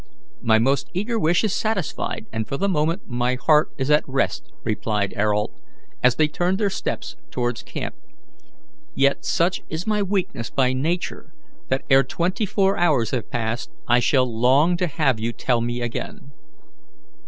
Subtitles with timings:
[0.41, 4.51] "My most eager wish is satisfied, and for the moment my heart is at rest,"
[4.63, 5.53] replied Ayrault,
[6.01, 7.93] as they turned their steps towards camp.
[8.95, 11.35] "Yet, such is my weakness by nature,
[11.69, 15.81] that, ere twenty four hours have passed I shall long to have you tell me
[15.81, 16.31] again."